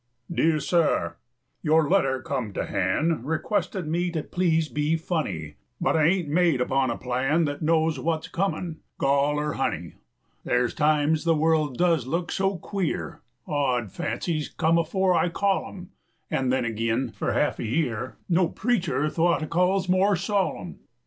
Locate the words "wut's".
7.99-8.27